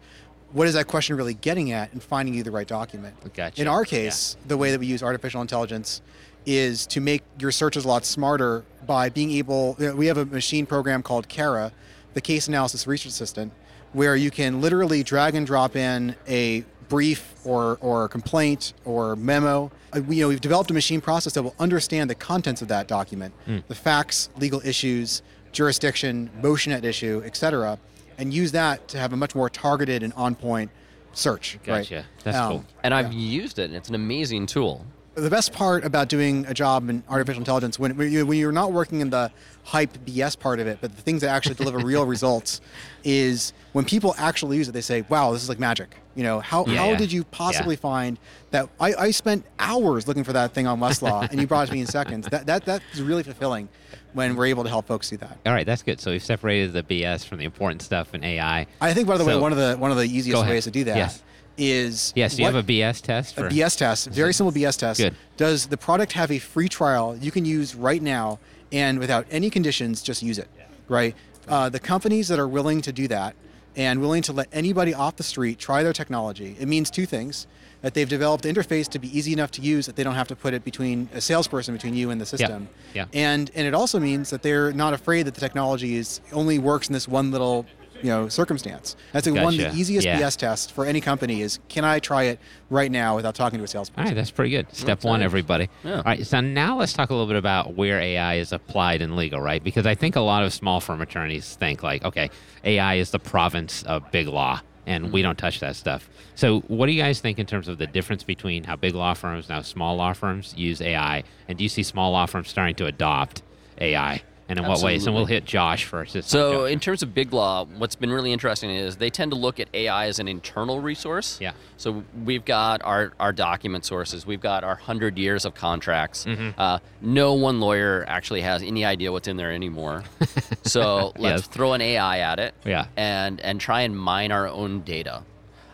what 0.53 0.67
is 0.67 0.75
that 0.75 0.87
question 0.87 1.17
really 1.17 1.33
getting 1.33 1.71
at 1.71 1.91
and 1.91 2.01
finding 2.03 2.33
you 2.35 2.43
the 2.43 2.51
right 2.51 2.67
document. 2.67 3.15
Gotcha. 3.33 3.59
In 3.61 3.67
our 3.67 3.81
Yeah. 3.81 3.85
case, 3.85 4.37
the 4.47 4.55
way 4.55 4.71
that 4.71 4.79
we 4.79 4.85
use 4.85 5.01
artificial 5.03 5.41
intelligence 5.41 6.01
is 6.45 6.85
to 6.87 7.01
make 7.01 7.23
your 7.39 7.51
searches 7.51 7.85
a 7.85 7.87
lot 7.87 8.05
smarter 8.05 8.63
by 8.85 9.09
being 9.09 9.31
able. 9.31 9.75
you 9.79 9.87
know, 9.87 9.95
we 9.95 10.07
have 10.07 10.17
a 10.17 10.25
machine 10.25 10.65
program 10.65 11.01
called 11.03 11.29
CARA, 11.29 11.71
the 12.13 12.21
Case 12.21 12.47
Analysis 12.47 12.85
Research 12.87 13.07
Assistant, 13.11 13.51
where 13.93 14.15
you 14.15 14.29
can 14.31 14.61
literally 14.61 15.03
drag 15.03 15.35
and 15.35 15.45
drop 15.47 15.75
in 15.75 16.15
a 16.27 16.63
brief 16.89 17.33
or 17.45 17.77
or 17.81 18.07
complaint 18.09 18.73
or 18.85 19.15
memo. 19.15 19.71
Uh, 19.93 20.01
we, 20.01 20.17
you 20.17 20.21
know, 20.23 20.27
we've 20.29 20.41
developed 20.41 20.69
a 20.69 20.73
machine 20.73 21.01
process 21.01 21.33
that 21.33 21.43
will 21.43 21.55
understand 21.59 22.09
the 22.09 22.15
contents 22.15 22.61
of 22.61 22.67
that 22.67 22.87
document, 22.87 23.33
the 23.67 23.75
facts, 23.75 24.29
legal 24.37 24.61
issues, 24.65 25.21
jurisdiction, 25.51 26.29
motion 26.41 26.71
at 26.71 26.83
issue, 26.83 27.21
etc., 27.25 27.79
and 28.17 28.33
use 28.33 28.51
that 28.51 28.87
to 28.89 28.97
have 28.99 29.13
a 29.13 29.15
much 29.17 29.33
more 29.33 29.49
targeted 29.49 30.03
and 30.03 30.13
on 30.13 30.35
point 30.35 30.69
search. 31.13 31.57
Gotcha. 31.63 31.95
Right? 31.95 32.05
That's 32.23 32.37
Um, 32.37 32.51
cool. 32.51 32.65
And 32.83 32.93
I've 32.93 33.13
used 33.13 33.57
it, 33.59 33.65
and 33.65 33.75
it's 33.75 33.89
an 33.89 33.95
amazing 33.95 34.45
tool. 34.45 34.85
The 35.15 35.29
best 35.29 35.53
part 35.53 35.85
about 35.85 36.07
doing 36.07 36.45
a 36.47 36.53
job 36.53 36.89
in 36.89 37.03
artificial 37.07 37.39
intelligence 37.39 37.77
when, 37.77 37.95
when, 37.95 38.11
you, 38.11 38.25
when 38.25 38.37
you're 38.37 38.51
not 38.51 38.71
working 38.71 38.99
in 38.99 39.09
the 39.11 39.31
hype 39.63 39.93
BS 40.05 40.37
part 40.37 40.59
of 40.59 40.67
it, 40.67 40.79
but 40.81 40.95
the 40.95 41.01
things 41.01 41.21
that 41.21 41.29
actually 41.29 41.55
deliver 41.55 41.77
real 41.85 42.05
results 42.05 42.61
is 43.03 43.53
when 43.73 43.85
people 43.85 44.15
actually 44.17 44.57
use 44.57 44.67
it, 44.67 44.71
they 44.71 44.81
say, 44.81 45.01
wow, 45.09 45.31
this 45.31 45.43
is 45.43 45.49
like 45.49 45.59
magic. 45.59 45.95
You 46.15 46.23
know, 46.23 46.39
how, 46.39 46.65
Yeah, 46.65 46.77
how 46.77 46.89
yeah. 46.91 46.97
did 46.97 47.11
you 47.11 47.23
possibly 47.25 47.75
find 47.75 48.19
that? 48.51 48.69
I, 48.79 48.93
I 48.95 49.11
spent 49.11 49.45
hours 49.59 50.07
looking 50.07 50.23
for 50.23 50.33
that 50.33 50.53
thing 50.53 50.67
on 50.67 50.79
Westlaw 50.79 51.27
and 51.31 51.39
you 51.39 51.47
brought 51.47 51.63
it 51.63 51.67
to 51.67 51.73
me 51.73 51.81
in 51.81 51.87
seconds. 51.87 52.27
That, 52.29 52.45
that, 52.47 52.65
that's 52.65 52.97
really 52.97 53.23
fulfilling 53.23 53.69
when 54.13 54.35
we're 54.35 54.47
able 54.47 54.63
to 54.63 54.69
help 54.69 54.87
folks 54.87 55.09
do 55.09 55.17
that. 55.17 55.37
All 55.45 55.53
right, 55.53 55.65
that's 55.65 55.81
good. 55.83 55.99
So 55.99 56.11
we've 56.11 56.23
separated 56.23 56.73
the 56.73 56.83
BS 56.83 57.25
from 57.25 57.39
the 57.39 57.45
important 57.45 57.81
stuff 57.81 58.13
in 58.13 58.23
AI. 58.23 58.67
I 58.79 58.93
think, 58.93 59.07
by 59.07 59.17
the 59.17 59.25
way, 59.25 59.37
one 59.37 59.51
of 59.51 59.57
the, 59.57 59.75
one 59.75 59.91
of 59.91 59.97
the 59.97 60.05
easiest 60.05 60.43
ways 60.45 60.63
to 60.65 60.71
do 60.71 60.83
that 60.85 61.21
is 61.57 62.13
Yes. 62.15 62.37
You 62.37 62.45
have 62.45 62.55
a 62.55 62.63
BS 62.63 63.01
test? 63.01 63.35
For, 63.35 63.47
a 63.47 63.49
BS 63.49 63.77
test, 63.77 64.07
very 64.09 64.33
simple 64.33 64.51
BS 64.51 64.77
test. 64.77 64.99
Good. 64.99 65.15
Does 65.37 65.67
the 65.67 65.77
product 65.77 66.13
have 66.13 66.31
a 66.31 66.39
free 66.39 66.67
trial 66.67 67.17
you 67.17 67.31
can 67.31 67.45
use 67.45 67.75
right 67.75 68.01
now 68.01 68.39
and 68.71 68.99
without 68.99 69.25
any 69.29 69.49
conditions, 69.49 70.01
just 70.01 70.23
use 70.23 70.39
it, 70.39 70.49
right? 70.87 71.15
Uh, 71.47 71.69
the 71.69 71.79
companies 71.79 72.27
that 72.29 72.39
are 72.39 72.47
willing 72.47 72.81
to 72.81 72.91
do 72.91 73.07
that 73.07 73.35
and 73.75 74.01
willing 74.01 74.21
to 74.23 74.33
let 74.33 74.47
anybody 74.51 74.93
off 74.93 75.15
the 75.15 75.23
street 75.23 75.59
try 75.59 75.83
their 75.83 75.93
technology, 75.93 76.55
it 76.59 76.67
means 76.67 76.89
two 76.89 77.05
things. 77.05 77.47
That 77.81 77.95
they've 77.95 78.07
developed 78.07 78.45
an 78.45 78.55
interface 78.55 78.87
to 78.91 78.99
be 78.99 79.09
easy 79.15 79.33
enough 79.33 79.51
to 79.51 79.61
use 79.61 79.87
that 79.87 79.97
they 79.97 80.03
don't 80.05 80.15
have 80.15 80.29
to 80.29 80.37
put 80.37 80.53
it 80.53 80.63
between 80.63 81.09
a 81.13 81.19
salesperson 81.19 81.73
between 81.73 81.93
you 81.93 82.11
and 82.11 82.21
the 82.21 82.25
system. 82.25 82.69
Yeah. 82.93 83.07
Yeah. 83.11 83.19
And 83.35 83.51
and 83.55 83.67
it 83.67 83.73
also 83.73 83.99
means 83.99 84.29
that 84.29 84.41
they're 84.41 84.71
not 84.71 84.93
afraid 84.93 85.23
that 85.23 85.33
the 85.33 85.41
technology 85.41 85.97
is 85.97 86.21
only 86.31 86.59
works 86.59 86.87
in 86.87 86.93
this 86.93 87.09
one 87.09 87.29
little 87.31 87.65
you 88.03 88.09
know 88.09 88.27
circumstance. 88.27 88.95
That's 89.13 89.25
like 89.25 89.41
one 89.41 89.53
of 89.53 89.59
the 89.59 89.73
easiest 89.73 90.05
Yeah. 90.05 90.19
BS 90.19 90.37
tests 90.37 90.69
for 90.69 90.85
any 90.85 91.01
company 91.01 91.41
is 91.41 91.59
can 91.69 91.85
I 91.85 91.99
try 91.99 92.23
it 92.23 92.39
right 92.69 92.91
now 92.91 93.15
without 93.15 93.33
talking 93.33 93.57
to 93.59 93.63
a 93.63 93.67
salesperson? 93.67 94.03
All 94.03 94.05
right, 94.09 94.15
that's 94.15 94.29
pretty 94.29 94.51
good. 94.51 94.67
Step 94.75 95.03
one, 95.03 95.21
nice. 95.21 95.25
everybody. 95.25 95.69
Yeah. 95.83 95.97
All 95.97 96.03
right, 96.03 96.25
so 96.25 96.41
now 96.41 96.77
let's 96.77 96.93
talk 96.93 97.09
a 97.09 97.13
little 97.13 97.27
bit 97.27 97.37
about 97.37 97.75
where 97.75 97.99
AI 97.99 98.35
is 98.35 98.51
applied 98.51 99.01
in 99.01 99.15
legal, 99.15 99.39
right? 99.39 99.63
Because 99.63 99.87
I 99.87 99.95
think 99.95 100.15
a 100.15 100.21
lot 100.21 100.43
of 100.43 100.53
small 100.53 100.81
firm 100.81 101.01
attorneys 101.01 101.55
think 101.55 101.81
like, 101.81 102.03
okay, 102.03 102.29
AI 102.65 102.95
is 102.95 103.11
the 103.11 103.19
province 103.19 103.83
of 103.83 104.11
big 104.11 104.27
law, 104.27 104.59
and 104.85 105.05
we 105.05 105.21
mm-hmm. 105.21 105.29
don't 105.29 105.37
touch 105.37 105.61
that 105.61 105.77
stuff. 105.77 106.09
So, 106.35 106.59
what 106.61 106.87
do 106.87 106.91
you 106.91 107.01
guys 107.01 107.21
think 107.21 107.39
in 107.39 107.45
terms 107.45 107.69
of 107.69 107.77
the 107.77 107.87
difference 107.87 108.23
between 108.23 108.65
how 108.65 108.75
big 108.75 108.95
law 108.95 109.13
firms 109.13 109.47
now 109.47 109.61
small 109.61 109.95
law 109.95 110.11
firms 110.13 110.53
use 110.57 110.81
AI, 110.81 111.23
and 111.47 111.57
do 111.57 111.63
you 111.63 111.69
see 111.69 111.83
small 111.83 112.11
law 112.11 112.25
firms 112.25 112.49
starting 112.49 112.75
to 112.75 112.85
adopt 112.85 113.43
AI, 113.79 114.21
and 114.49 114.59
in 114.59 114.65
what 114.67 114.81
ways? 114.81 115.05
And 115.07 115.15
we'll 115.15 115.25
hit 115.25 115.45
Josh 115.45 115.85
first. 115.85 116.15
It's 116.15 116.27
So, 116.27 116.65
in 116.65 116.79
terms 116.79 117.01
of 117.03 117.13
big 117.13 117.33
law, 117.33 117.65
what's 117.77 117.95
been 117.95 118.11
really 118.11 118.31
interesting 118.33 118.69
is 118.69 118.97
they 118.97 119.09
tend 119.09 119.31
to 119.31 119.37
look 119.37 119.59
at 119.59 119.67
AI 119.73 120.07
as 120.07 120.19
an 120.19 120.27
internal 120.27 120.79
resource. 120.81 121.37
Yeah. 121.41 121.53
So 121.77 122.03
we've 122.23 122.45
got 122.45 122.81
our, 122.83 123.13
our 123.19 123.31
document 123.33 123.85
sources, 123.85 124.25
we've 124.25 124.41
got 124.41 124.63
our 124.63 124.75
hundred 124.75 125.17
years 125.17 125.45
of 125.45 125.53
contracts. 125.55 126.25
Mm-hmm. 126.25 126.59
Uh, 126.59 126.79
no 127.01 127.33
one 127.33 127.59
lawyer 127.59 128.05
actually 128.07 128.41
has 128.41 128.61
any 128.63 128.85
idea 128.85 129.11
what's 129.11 129.27
in 129.27 129.37
there 129.37 129.51
anymore. 129.51 130.03
so 130.63 131.13
let's 131.17 131.43
Yes. 131.43 131.47
throw 131.47 131.73
an 131.73 131.81
AI 131.81 132.19
at 132.19 132.39
it. 132.39 132.53
Yeah. 132.65 132.85
And 132.97 133.39
and 133.41 133.59
try 133.59 133.81
and 133.81 133.97
mine 133.97 134.31
our 134.31 134.47
own 134.47 134.81
data. 134.81 135.23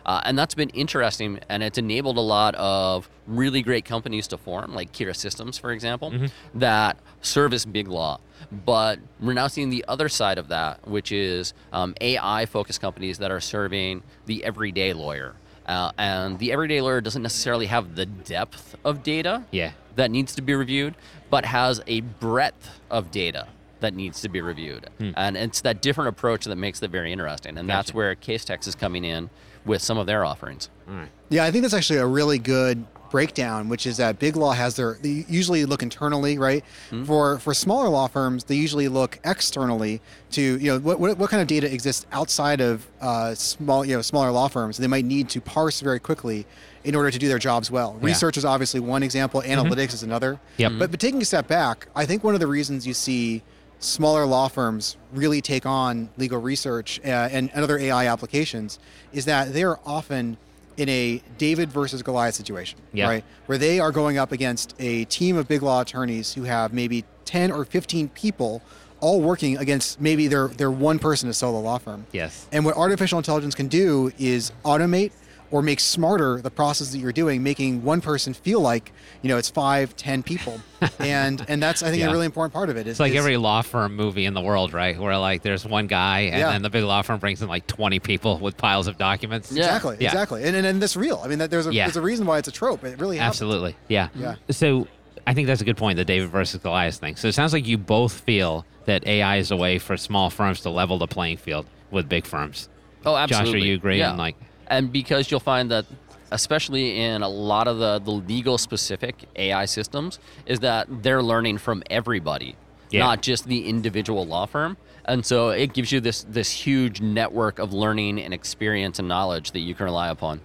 Uh, 0.06 0.20
and 0.24 0.38
that's 0.38 0.54
been 0.54 0.70
interesting, 0.70 1.38
and 1.48 1.62
it's 1.62 1.78
enabled 1.78 2.16
a 2.16 2.20
lot 2.22 2.54
of 2.54 3.08
really 3.26 3.62
great 3.62 3.84
companies 3.84 4.26
to 4.28 4.36
form, 4.38 4.74
like 4.74 4.92
Kira 4.92 5.14
Systems, 5.14 5.58
for 5.58 5.72
example, 5.72 6.12
that 6.54 6.96
service 7.20 7.64
big 7.64 7.88
law. 7.88 8.18
But 8.64 8.98
we're 9.20 9.34
now 9.34 9.46
seeing 9.48 9.70
the 9.70 9.84
other 9.88 10.08
side 10.08 10.38
of 10.38 10.48
that, 10.48 10.86
which 10.88 11.12
is 11.12 11.52
um, 11.72 11.94
AI 12.00 12.46
focused 12.46 12.80
companies 12.80 13.18
that 13.18 13.30
are 13.30 13.40
serving 13.40 14.02
the 14.26 14.42
everyday 14.44 14.92
lawyer. 14.92 15.34
Uh, 15.66 15.92
and 15.98 16.38
the 16.38 16.50
everyday 16.50 16.80
lawyer 16.80 17.00
doesn't 17.00 17.22
necessarily 17.22 17.66
have 17.66 17.94
the 17.94 18.06
depth 18.06 18.74
of 18.84 19.02
data 19.02 19.44
Yeah. 19.52 19.72
that 19.96 20.10
needs 20.10 20.34
to 20.36 20.42
be 20.42 20.54
reviewed, 20.54 20.94
but 21.28 21.44
has 21.44 21.80
a 21.86 22.00
breadth 22.00 22.80
of 22.90 23.10
data 23.10 23.46
that 23.80 23.94
needs 23.94 24.20
to 24.22 24.28
be 24.28 24.40
reviewed. 24.40 24.88
Hmm. 24.98 25.10
And 25.16 25.36
it's 25.36 25.60
that 25.62 25.82
different 25.82 26.08
approach 26.08 26.44
that 26.44 26.56
makes 26.56 26.82
it 26.82 26.90
very 26.90 27.12
interesting. 27.12 27.58
And 27.58 27.68
that's 27.68 27.90
Gotcha. 27.90 27.96
where 27.96 28.14
Casetext 28.14 28.68
is 28.68 28.74
coming 28.74 29.04
in 29.04 29.30
with 29.64 29.82
some 29.82 29.98
of 29.98 30.06
their 30.06 30.24
offerings. 30.24 30.70
All 30.88 30.94
right. 30.94 31.08
Yeah, 31.28 31.44
I 31.44 31.50
think 31.50 31.62
that's 31.62 31.74
actually 31.74 31.98
a 31.98 32.06
really 32.06 32.38
good 32.38 32.84
breakdown, 33.10 33.68
which 33.68 33.86
is 33.86 33.96
that 33.98 34.18
big 34.18 34.36
law 34.36 34.52
has 34.52 34.76
their 34.76 34.96
they 35.02 35.24
usually 35.28 35.64
look 35.64 35.82
internally, 35.82 36.38
right? 36.38 36.64
Hmm. 36.90 37.04
For 37.04 37.38
for 37.38 37.52
smaller 37.52 37.88
law 37.88 38.06
firms, 38.06 38.44
they 38.44 38.54
usually 38.54 38.88
look 38.88 39.18
externally 39.24 40.00
to 40.32 40.40
you 40.40 40.72
know 40.72 40.78
what 40.78 40.98
what, 40.98 41.18
what 41.18 41.30
kind 41.30 41.42
of 41.42 41.48
data 41.48 41.72
exists 41.72 42.06
outside 42.12 42.60
of 42.60 42.86
uh, 43.00 43.34
small 43.34 43.84
you 43.84 43.96
know 43.96 44.02
smaller 44.02 44.30
law 44.30 44.48
firms. 44.48 44.78
They 44.78 44.86
might 44.86 45.04
need 45.04 45.28
to 45.30 45.40
parse 45.40 45.80
very 45.80 46.00
quickly 46.00 46.46
in 46.84 46.94
order 46.94 47.10
to 47.10 47.18
do 47.18 47.28
their 47.28 47.38
jobs 47.38 47.70
well. 47.70 47.94
Research 48.00 48.38
is 48.38 48.44
obviously 48.44 48.80
one 48.80 49.02
example, 49.02 49.42
mm-hmm. 49.42 49.52
analytics 49.52 49.92
is 49.92 50.02
another. 50.02 50.40
Yep. 50.56 50.72
But 50.78 50.90
but 50.90 51.00
taking 51.00 51.20
a 51.20 51.26
step 51.26 51.46
back, 51.46 51.88
I 51.94 52.06
think 52.06 52.24
one 52.24 52.34
of 52.34 52.40
the 52.40 52.46
reasons 52.46 52.86
you 52.86 52.94
see 52.94 53.42
smaller 53.80 54.26
law 54.26 54.46
firms 54.48 54.96
really 55.12 55.40
take 55.40 55.66
on 55.66 56.08
legal 56.18 56.40
research 56.40 57.00
uh, 57.04 57.08
and, 57.08 57.50
and 57.54 57.64
other 57.64 57.78
AI 57.78 58.06
applications 58.06 58.78
is 59.12 59.24
that 59.24 59.52
they're 59.52 59.78
often 59.88 60.36
in 60.76 60.88
a 60.88 61.20
David 61.38 61.70
versus 61.70 62.02
Goliath 62.02 62.34
situation, 62.34 62.78
Yeah. 62.92 63.06
right? 63.08 63.24
Where 63.46 63.58
they 63.58 63.80
are 63.80 63.90
going 63.90 64.16
up 64.18 64.32
against 64.32 64.74
a 64.78 65.04
team 65.06 65.36
of 65.36 65.48
big 65.48 65.62
law 65.62 65.80
attorneys 65.80 66.32
who 66.34 66.44
have 66.44 66.72
maybe 66.72 67.04
10 67.24 67.50
or 67.50 67.64
15 67.64 68.08
people 68.10 68.62
all 69.00 69.20
working 69.20 69.56
against 69.56 70.00
maybe 70.00 70.26
their, 70.28 70.48
their 70.48 70.70
one 70.70 70.98
person 70.98 71.28
to 71.28 71.32
solo 71.34 71.58
law 71.60 71.78
firm. 71.78 72.06
Yes. 72.12 72.46
And 72.52 72.64
what 72.66 72.76
artificial 72.76 73.18
intelligence 73.18 73.54
can 73.54 73.68
do 73.68 74.12
is 74.18 74.52
automate 74.64 75.12
or 75.50 75.62
make 75.62 75.80
smarter 75.80 76.40
the 76.40 76.50
process 76.50 76.90
that 76.92 76.98
you're 76.98 77.12
doing, 77.12 77.42
making 77.42 77.82
one 77.82 78.00
person 78.00 78.32
feel 78.34 78.60
like, 78.60 78.92
you 79.22 79.28
know, 79.28 79.36
it's 79.36 79.50
five, 79.50 79.96
ten 79.96 80.22
people. 80.22 80.60
and 80.98 81.44
and 81.48 81.62
that's 81.62 81.82
I 81.82 81.90
think 81.90 82.00
Yeah. 82.00 82.08
a 82.08 82.12
really 82.12 82.26
important 82.26 82.52
part 82.52 82.70
of 82.70 82.76
it. 82.76 82.86
Is, 82.86 82.92
It's 82.92 83.00
like 83.00 83.12
is- 83.12 83.18
every 83.18 83.36
law 83.36 83.62
firm 83.62 83.96
movie 83.96 84.24
in 84.26 84.34
the 84.34 84.40
world, 84.40 84.72
right? 84.72 84.98
Where 84.98 85.16
like 85.18 85.42
there's 85.42 85.64
one 85.66 85.86
guy 85.86 86.20
and 86.20 86.38
Yeah. 86.38 86.50
then 86.52 86.62
the 86.62 86.70
big 86.70 86.84
law 86.84 87.02
firm 87.02 87.18
brings 87.18 87.42
in 87.42 87.48
like 87.48 87.66
20 87.66 87.98
people 87.98 88.38
with 88.38 88.56
piles 88.56 88.86
of 88.86 88.96
documents. 88.98 89.50
Yeah. 89.52 89.64
Exactly, 89.64 89.96
Yeah. 90.00 90.08
exactly. 90.08 90.44
And, 90.44 90.56
and 90.56 90.66
and 90.66 90.80
that's 90.80 90.96
real. 90.96 91.20
I 91.24 91.28
mean 91.28 91.38
that 91.40 91.50
there's 91.50 91.66
a 91.66 91.74
Yeah. 91.74 91.86
there's 91.86 91.96
a 91.96 92.02
reason 92.02 92.26
why 92.26 92.38
it's 92.38 92.48
a 92.48 92.52
trope. 92.52 92.84
It 92.84 92.98
really 93.00 93.16
happens. 93.18 93.36
Absolutely. 93.36 93.76
Yeah. 93.88 94.08
Yeah. 94.14 94.36
So 94.50 94.86
I 95.26 95.34
think 95.34 95.46
that's 95.48 95.60
a 95.60 95.64
good 95.64 95.76
point, 95.76 95.96
the 95.96 96.04
David 96.04 96.30
versus 96.30 96.60
Goliath 96.62 96.96
thing. 96.96 97.16
So 97.16 97.28
it 97.28 97.32
sounds 97.34 97.52
like 97.52 97.66
you 97.66 97.76
both 97.76 98.20
feel 98.20 98.64
that 98.86 99.06
AI 99.06 99.36
is 99.36 99.50
a 99.50 99.56
way 99.56 99.78
for 99.78 99.96
small 99.96 100.30
firms 100.30 100.60
to 100.62 100.70
level 100.70 100.96
the 100.98 101.06
playing 101.06 101.36
field 101.36 101.66
with 101.90 102.08
big 102.08 102.24
firms. 102.24 102.68
Oh, 103.04 103.26
Josh, 103.26 103.48
are 103.52 103.56
you 103.58 103.74
agree? 103.74 103.98
Yeah. 103.98 104.12
Like, 104.12 104.36
and 104.70 104.90
because 104.92 105.30
you'll 105.30 105.40
find 105.40 105.70
that 105.70 105.84
especially 106.32 107.00
in 107.00 107.22
a 107.22 107.28
lot 107.28 107.66
of 107.66 107.78
the, 107.78 107.98
the 107.98 108.10
legal 108.12 108.56
specific 108.56 109.16
AI 109.34 109.64
systems 109.64 110.20
is 110.46 110.60
that 110.60 110.86
they're 111.02 111.22
learning 111.22 111.58
from 111.58 111.82
everybody, 111.90 112.54
Yeah. 112.90 113.00
not 113.00 113.20
just 113.20 113.46
the 113.46 113.68
individual 113.68 114.24
law 114.26 114.46
firm. 114.46 114.76
And 115.06 115.26
so 115.26 115.48
it 115.50 115.72
gives 115.72 115.90
you 115.90 116.00
this 116.00 116.24
this 116.30 116.50
huge 116.52 117.00
network 117.00 117.58
of 117.58 117.72
learning 117.72 118.20
and 118.20 118.32
experience 118.32 118.98
and 119.00 119.08
knowledge 119.08 119.50
that 119.52 119.60
you 119.60 119.74
can 119.74 119.84
rely 119.86 120.08
upon. 120.08 120.40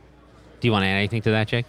do 0.60 0.68
you 0.68 0.72
want 0.72 0.84
to 0.84 0.88
add 0.88 0.98
anything 0.98 1.22
to 1.22 1.30
that, 1.32 1.48
Jake? 1.48 1.66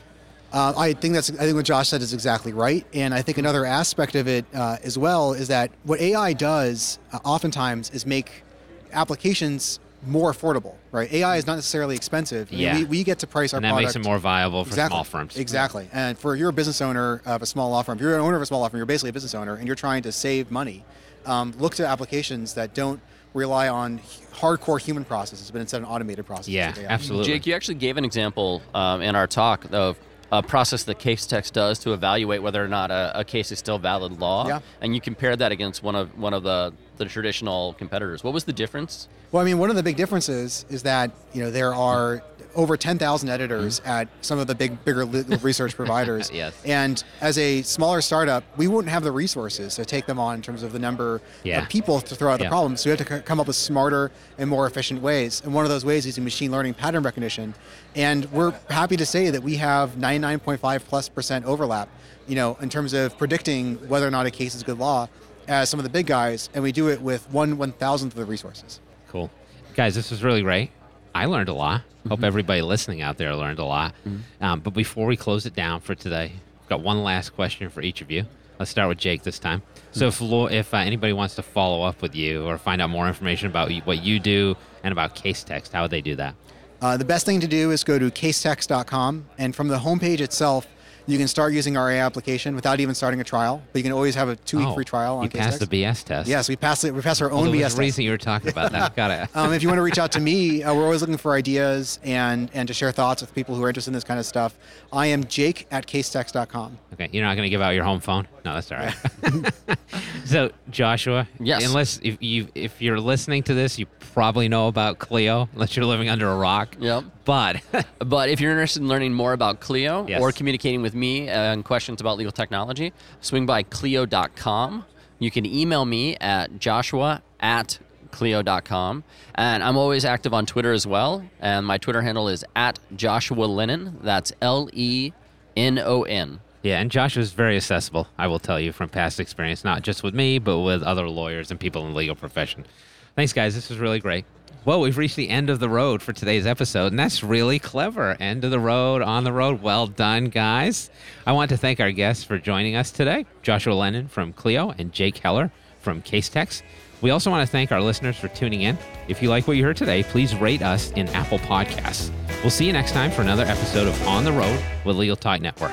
Uh, 0.53 0.73
I 0.79 0.95
think 0.95 1.13
that's 1.13 1.29
I 1.31 1.45
think 1.45 1.57
what 1.57 1.67
Josh 1.67 1.89
said 1.89 2.01
is 2.01 2.15
exactly 2.15 2.53
right, 2.55 2.87
and 2.95 3.13
I 3.13 3.21
think 3.21 3.37
another 3.37 3.67
aspect 3.67 4.15
of 4.15 4.27
it 4.29 4.47
uh, 4.55 4.79
as 4.83 4.97
well 4.97 5.35
is 5.35 5.49
that 5.49 5.71
what 5.83 6.01
AI 6.01 6.33
does 6.33 6.99
uh, 7.13 7.19
oftentimes 7.25 7.91
is 7.91 8.07
make 8.07 8.45
applications 8.93 9.81
more 10.07 10.33
affordable. 10.33 10.75
Right? 10.93 11.13
AI 11.13 11.37
is 11.37 11.47
not 11.47 11.57
necessarily 11.57 11.97
expensive. 11.97 12.49
I 12.49 12.53
mean, 12.53 12.61
Yeah. 12.61 12.79
we, 12.79 12.85
we 12.85 13.05
get 13.05 13.19
to 13.21 13.27
price 13.27 13.53
our 13.53 13.61
products. 13.61 13.63
And 13.63 13.65
that 13.65 13.69
product. 13.83 13.97
makes 13.99 14.07
it 14.07 14.09
more 14.09 14.19
viable 14.19 14.65
for 14.65 14.71
exactly. 14.71 14.95
small 14.95 15.05
firms. 15.05 15.37
Exactly. 15.37 15.89
And 15.93 16.19
for 16.19 16.37
you're 16.37 16.51
a 16.51 16.53
business 16.53 16.81
owner 16.81 17.23
of 17.25 17.43
a 17.43 17.47
small 17.47 17.71
law 17.71 17.83
firm, 17.83 17.99
if 17.99 18.03
you're 18.03 18.15
an 18.15 18.21
owner 18.21 18.37
of 18.37 18.43
a 18.43 18.47
small 18.47 18.61
law 18.61 18.69
firm, 18.69 18.79
you're 18.79 18.87
basically 18.87 19.11
a 19.11 19.13
business 19.13 19.35
owner, 19.35 19.55
and 19.57 19.67
you're 19.67 19.77
trying 19.77 20.03
to 20.05 20.13
save 20.13 20.51
money. 20.51 20.85
Um, 21.25 21.53
look 21.59 21.75
to 21.77 21.87
applications 21.87 22.55
that 22.55 22.73
don't 22.75 23.01
rely 23.35 23.69
on 23.69 24.01
hardcore 24.33 24.81
human 24.81 25.05
processes, 25.05 25.51
but 25.51 25.61
instead 25.61 25.79
an 25.83 25.87
automated 25.87 26.25
process. 26.25 26.49
Yeah, 26.49 26.75
absolutely. 26.89 27.33
Jake, 27.33 27.47
you 27.47 27.55
actually 27.55 27.75
gave 27.75 27.97
an 27.97 28.05
example 28.05 28.63
um, 28.75 29.03
in 29.03 29.15
our 29.17 29.27
talk 29.27 29.67
of 29.73 29.99
a 30.33 30.43
process 30.43 30.85
that 30.85 30.99
case 30.99 31.27
Casetext 31.27 31.53
does 31.53 31.79
to 31.81 31.93
evaluate 31.93 32.43
whether 32.43 32.65
or 32.65 32.69
not 32.69 32.91
a, 32.91 33.13
a 33.21 33.25
case 33.25 33.53
is 33.53 33.59
still 33.59 33.79
valid 33.79 34.19
law, 34.19 34.49
Yeah. 34.49 34.61
and 34.81 34.95
you 34.95 35.01
compared 35.01 35.39
that 35.41 35.53
against 35.53 35.83
one 35.83 35.95
of 35.95 36.17
one 36.19 36.35
of 36.35 36.43
the, 36.43 36.73
the 36.97 37.05
traditional 37.05 37.75
competitors. 37.75 38.25
What 38.25 38.35
was 38.35 38.45
the 38.45 38.53
difference? 38.53 39.09
Well, 39.33 39.43
I 39.43 39.47
mean, 39.47 39.59
one 39.59 39.71
of 39.71 39.77
the 39.77 39.83
big 39.83 39.97
differences 39.97 40.65
is 40.69 40.83
that 40.85 41.11
you 41.33 41.43
know 41.43 41.51
there 41.51 41.75
are 41.75 42.23
over 42.57 42.77
10,000 42.77 43.29
editors 43.29 43.81
mm-hmm. 43.81 43.89
at 43.89 44.09
some 44.23 44.39
of 44.39 44.47
the 44.47 44.55
big, 44.55 44.83
bigger 44.85 45.05
legal 45.05 45.39
research 45.43 45.77
providers. 45.77 46.31
Yes. 46.37 46.55
And 46.67 47.03
as 47.23 47.39
a 47.39 47.63
smaller 47.63 48.01
startup, 48.03 48.45
we 48.59 48.69
wouldn't 48.69 48.91
have 48.93 49.03
the 49.03 49.13
resources 49.13 49.75
to 49.77 49.85
take 49.87 50.05
them 50.07 50.19
on 50.19 50.35
in 50.35 50.43
terms 50.43 50.63
of 50.63 50.73
the 50.73 50.79
number 50.79 51.23
Yeah. 51.45 51.63
of 51.63 51.69
people 51.69 52.01
to 52.01 52.15
throw 52.15 52.33
out 52.33 52.41
Yeah. 52.41 52.47
the 52.47 52.51
problems. 52.51 52.81
So 52.83 52.91
we 52.91 52.97
have 52.97 53.07
to 53.07 53.17
c- 53.17 53.23
come 53.23 53.41
up 53.41 53.47
with 53.47 53.57
smarter 53.57 54.11
and 54.37 54.51
more 54.51 54.67
efficient 54.67 55.01
ways. 55.01 55.41
And 55.45 55.55
one 55.55 55.65
of 55.65 55.71
those 55.71 55.85
ways 55.85 56.01
is 56.01 56.07
using 56.07 56.25
machine 56.25 56.51
learning 56.51 56.75
pattern 56.75 57.03
recognition. 57.03 57.55
And 57.95 58.31
we're 58.33 58.53
happy 58.69 58.97
to 58.97 59.07
say 59.07 59.31
that 59.31 59.43
we 59.43 59.57
have 59.57 59.97
99.5 59.97 60.85
plus 60.85 61.09
percent 61.09 61.45
overlap, 61.47 61.89
you 62.27 62.35
know, 62.35 62.59
in 62.61 62.69
terms 62.69 62.93
of 62.93 63.17
predicting 63.17 63.77
whether 63.89 64.07
or 64.07 64.11
not 64.11 64.27
a 64.27 64.31
case 64.31 64.55
is 64.55 64.63
good 64.63 64.79
law 64.79 65.09
as 65.49 65.69
some 65.69 65.81
of 65.81 65.85
the 65.85 65.91
big 65.91 66.07
guys. 66.07 66.49
And 66.55 66.63
we 66.63 66.73
do 66.73 66.89
it 66.89 67.01
with 67.01 67.31
one 67.31 67.59
one 67.59 67.73
thousandth 67.73 68.15
of 68.15 68.19
the 68.19 68.25
resources. 68.25 68.81
Cool. 69.09 69.31
Guys, 69.75 69.95
this 69.95 70.11
was 70.11 70.23
really 70.23 70.43
great. 70.43 70.71
I 71.15 71.27
learned 71.27 71.49
a 71.49 71.55
lot. 71.55 71.83
Hope 72.09 72.23
everybody 72.23 72.63
listening 72.63 73.03
out 73.03 73.17
there 73.17 73.35
learned 73.35 73.59
a 73.59 73.65
lot. 73.65 73.95
Um, 74.41 74.61
but 74.61 74.71
before 74.71 75.07
we 75.07 75.17
close 75.17 75.47
it 75.47 75.55
down 75.55 75.81
for 75.81 75.95
today, 75.95 76.33
I've 76.63 76.69
got 76.69 76.83
one 76.83 77.03
last 77.03 77.31
question 77.31 77.69
for 77.71 77.81
each 77.81 78.01
of 78.01 78.11
you. 78.11 78.27
Let's 78.59 78.71
start 78.71 78.89
with 78.89 78.99
Jake 78.99 79.23
this 79.23 79.39
time. 79.39 79.63
So, 79.93 80.07
if, 80.07 80.21
if 80.21 80.73
uh, 80.73 80.79
anybody 80.79 81.13
wants 81.13 81.35
to 81.35 81.43
follow 81.43 81.83
up 81.83 82.01
with 82.01 82.15
you 82.15 82.47
or 82.47 82.59
find 82.59 82.81
out 82.81 82.91
more 82.91 83.07
information 83.07 83.49
about 83.49 83.71
what 83.85 84.03
you 84.03 84.19
do 84.19 84.57
and 84.83 84.93
about 84.93 85.15
Casetext, 85.15 85.73
how 85.73 85.83
would 85.83 85.91
they 85.91 86.01
do 86.01 86.17
that? 86.17 86.35
Uh, 86.81 86.97
the 86.97 87.05
best 87.05 87.27
thing 87.27 87.41
to 87.41 87.47
do 87.47 87.71
is 87.71 87.85
go 87.85 87.99
to 87.99 88.11
casetext.com, 88.11 89.27
and 89.39 89.55
from 89.55 89.69
the 89.69 89.79
homepage 89.79 90.21
itself, 90.21 90.67
you 91.07 91.19
can 91.19 91.29
start 91.29 91.53
using 91.53 91.77
our 91.77 91.91
AI 91.91 92.05
application 92.05 92.55
without 92.55 92.81
even 92.81 92.95
starting 92.95 93.21
a 93.21 93.25
trial. 93.25 93.63
But 93.73 93.79
you 93.79 93.83
can 93.85 93.93
always 93.93 94.15
have 94.17 94.29
a 94.29 94.37
two-week 94.37 94.67
Oh, 94.69 94.75
free 94.75 94.85
trial 94.85 95.19
on 95.19 95.25
You 95.25 95.31
passed 95.31 95.61
the 95.61 95.67
BS 95.67 96.03
test. 96.05 96.29
Yes, 96.29 96.49
we 96.49 96.57
passed 96.57 96.85
it. 96.85 96.93
We 96.93 97.01
passed 97.03 97.23
our 97.23 97.31
own 97.31 97.45
there 97.45 97.51
was 97.53 97.61
BS 97.61 97.65
a 97.65 97.69
test. 97.69 97.79
reason 97.79 98.05
you 98.05 98.11
were 98.11 98.19
talking 98.19 98.49
about 98.51 98.73
that. 98.73 98.97
Got 98.97 99.11
it. 99.11 99.29
Um, 99.37 99.53
if 99.53 99.63
you 99.63 99.69
want 99.69 99.79
to 99.79 99.83
reach 99.83 99.99
out 99.99 100.13
to 100.13 100.21
me, 100.21 100.63
uh, 100.65 100.75
we're 100.75 100.85
always 100.85 101.01
looking 101.01 101.17
for 101.17 101.33
ideas 101.35 101.99
and 102.03 102.51
and 102.55 102.67
to 102.69 102.75
share 102.75 102.91
thoughts 102.93 103.21
with 103.21 103.35
people 103.35 103.55
who 103.55 103.63
are 103.65 103.69
interested 103.69 103.91
in 103.91 103.95
this 103.95 104.05
kind 104.05 104.19
of 104.19 104.27
stuff. 104.27 104.57
I 104.93 105.07
am 105.07 105.25
Jake 105.25 105.67
at 105.71 105.87
casetext.com. 105.87 106.79
Okay, 106.95 107.09
you're 107.13 107.25
not 107.25 107.35
going 107.37 107.47
to 107.47 107.51
give 107.51 107.61
out 107.61 107.71
your 107.71 107.85
home 107.85 108.01
phone? 108.01 108.27
No, 108.45 108.55
that's 108.55 108.73
all 108.73 108.79
right. 108.79 109.55
so, 110.25 110.51
Joshua, 110.71 111.29
Yes. 111.41 111.65
unless 111.67 112.01
if 112.03 112.17
you 112.23 112.49
if 112.55 112.81
you're 112.81 113.01
listening 113.01 113.43
to 113.45 113.55
this, 113.55 113.79
you 113.79 113.87
probably 114.13 114.49
know 114.49 114.69
about 114.69 114.99
Clio, 114.99 115.49
unless 115.53 115.77
you're 115.77 115.85
living 115.85 116.09
under 116.09 116.29
a 116.31 116.37
rock. 116.37 116.77
Yep. 116.81 117.05
But 117.27 117.61
But 117.99 118.31
if 118.31 118.41
you're 118.41 118.53
interested 118.53 118.81
in 118.83 118.89
learning 118.89 119.13
more 119.13 119.35
about 119.35 119.61
Clio 119.61 120.07
Yes. 120.09 120.23
or 120.23 120.33
communicating 120.33 120.81
with 120.81 120.95
me 120.95 121.29
uh, 121.29 121.53
and 121.53 121.63
questions 121.65 122.01
about 122.01 122.17
legal 122.17 122.33
technology, 122.33 122.95
swing 123.21 123.45
by 123.45 123.63
Clio.com. 123.65 124.85
You 125.19 125.31
can 125.31 125.45
email 125.47 125.85
me 125.85 126.17
at 126.17 126.59
joshua 126.59 127.23
at 127.41 127.79
Clio.com. 128.11 129.05
And 129.35 129.63
I'm 129.63 129.77
always 129.77 130.05
active 130.05 130.33
on 130.33 130.47
Twitter 130.47 130.73
as 130.73 130.87
well. 130.87 131.23
And 131.41 131.67
my 131.67 131.77
Twitter 131.79 132.01
handle 132.03 132.29
is 132.29 132.45
at 132.55 132.79
Joshua 132.95 133.45
Lenon. 133.45 133.99
That's 134.03 134.33
L 134.41 134.71
E 134.73 135.13
N 135.57 135.79
O 135.79 136.03
N. 136.05 136.41
yeah, 136.63 136.81
and 136.81 136.91
Joshua 136.91 137.23
is 137.23 137.33
very 137.33 137.57
accessible. 137.57 138.09
I 138.19 138.27
will 138.27 138.39
tell 138.39 138.61
you 138.61 138.73
from 138.73 138.89
past 138.91 139.19
experience, 139.21 139.65
not 139.65 139.83
just 139.83 140.03
with 140.03 140.15
me, 140.15 140.39
but 140.39 140.59
with 140.61 140.83
other 140.83 141.09
lawyers 141.09 141.51
and 141.51 141.59
people 141.59 141.85
in 141.87 141.93
the 141.93 141.97
legal 141.97 142.15
profession. 142.15 142.67
Thanks, 143.15 143.33
guys. 143.33 143.55
This 143.55 143.71
was 143.71 143.79
really 143.79 144.01
great. 144.01 144.25
Well, 144.65 144.81
we've 144.81 144.99
reached 144.99 145.15
the 145.15 145.29
end 145.29 145.49
of 145.49 145.61
the 145.61 145.69
road 145.69 146.03
for 146.03 146.13
today's 146.13 146.45
episode, 146.45 146.89
and 146.89 146.99
that's 146.99 147.23
really 147.23 147.61
clever. 147.61 148.17
End 148.19 148.45
of 148.45 148.51
the 148.51 148.59
road, 148.59 149.01
on 149.01 149.23
the 149.23 149.33
road. 149.33 149.63
Well 149.63 149.87
done, 149.87 150.25
guys. 150.25 150.91
I 151.25 151.33
want 151.33 151.51
to 151.51 151.57
thank 151.57 151.79
our 151.79 151.93
guests 151.93 152.25
for 152.25 152.37
joining 152.39 152.75
us 152.75 152.91
today 152.91 153.27
Joshua 153.43 153.75
Lenon 153.75 154.09
from 154.09 154.33
Clio 154.33 154.75
and 154.77 154.93
Jake 154.93 155.19
Heller 155.19 155.53
from 155.81 156.03
Case 156.03 156.29
Casetext. 156.29 156.63
We 157.03 157.11
also 157.11 157.31
want 157.31 157.47
to 157.47 157.51
thank 157.51 157.71
our 157.73 157.81
listeners 157.81 158.17
for 158.17 158.29
tuning 158.29 158.63
in. 158.63 158.77
If 159.07 159.23
you 159.23 159.29
like 159.29 159.47
what 159.47 159.57
you 159.57 159.65
heard 159.65 159.77
today, 159.77 160.03
please 160.03 160.35
rate 160.35 160.63
us 160.63 160.91
in 160.93 161.09
Apple 161.11 161.39
Podcasts. 161.39 162.11
We'll 162.41 162.51
see 162.51 162.67
you 162.67 162.73
next 162.73 162.93
time 162.93 163.11
for 163.11 163.23
another 163.23 163.45
episode 163.45 163.87
of 163.87 164.09
On 164.09 164.25
the 164.25 164.33
Road 164.33 164.59
with 164.85 164.97
Legal 164.97 165.17
Talk 165.17 165.41
Network. 165.41 165.73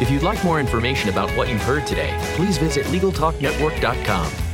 If 0.00 0.10
you'd 0.10 0.22
like 0.22 0.42
more 0.44 0.58
information 0.58 1.10
about 1.10 1.30
what 1.36 1.48
you've 1.48 1.62
heard 1.62 1.86
today, 1.86 2.16
please 2.34 2.56
visit 2.58 2.86
LegalTalkNetwork.com. 2.86 4.47